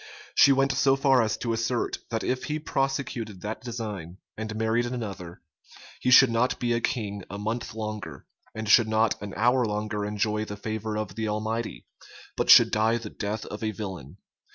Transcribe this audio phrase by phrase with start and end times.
[0.33, 4.87] She went so far as to assert, that if he prosecuted that design, and married
[4.87, 5.43] another,
[5.99, 8.25] he should not be a king a month longer,
[8.55, 11.85] and should not an hour longer enjoy the favor of the Almighty,
[12.35, 14.17] but should die the death of a villain.